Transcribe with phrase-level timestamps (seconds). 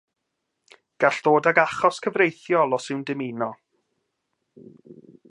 [1.03, 3.51] Gall ddod ag achos cyfreithiol os yw'n dymuno.